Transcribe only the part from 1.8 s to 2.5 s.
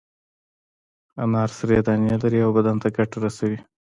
دانې لري